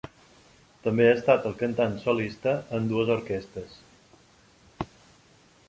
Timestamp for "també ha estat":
0.85-1.45